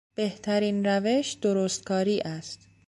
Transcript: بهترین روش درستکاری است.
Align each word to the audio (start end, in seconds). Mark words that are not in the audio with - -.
بهترین 0.15 0.85
روش 0.85 1.31
درستکاری 1.33 2.21
است. 2.21 2.67